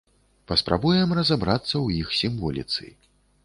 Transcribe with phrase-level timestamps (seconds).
[0.51, 2.93] Паспрабуем разабрацца ў іх сімволіцы.